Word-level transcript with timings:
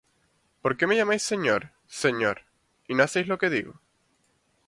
¿Por 0.63 0.77
qué 0.77 0.87
me 0.87 0.95
llamáis, 0.97 1.21
Señor, 1.21 1.69
Señor, 1.85 2.41
y 2.87 2.95
no 2.95 3.03
hacéis 3.03 3.27
lo 3.27 3.37
que 3.37 3.51
digo? 3.51 3.79